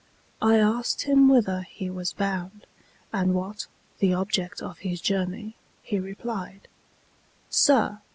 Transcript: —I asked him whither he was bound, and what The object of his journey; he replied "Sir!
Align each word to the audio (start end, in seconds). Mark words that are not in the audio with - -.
—I 0.41 0.57
asked 0.57 1.03
him 1.03 1.29
whither 1.29 1.61
he 1.61 1.87
was 1.91 2.11
bound, 2.11 2.65
and 3.13 3.35
what 3.35 3.67
The 3.99 4.15
object 4.15 4.59
of 4.59 4.79
his 4.79 4.99
journey; 4.99 5.57
he 5.83 5.99
replied 5.99 6.67
"Sir! 7.51 7.99